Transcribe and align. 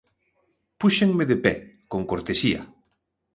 Púxenme 0.79 1.23
de 1.31 1.37
pé, 1.43 1.53
con 1.91 2.01
cortesía. 2.11 2.61